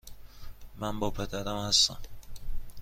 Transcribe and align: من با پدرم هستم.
من 0.75 0.99
با 0.99 1.11
پدرم 1.11 1.57
هستم. 1.57 1.97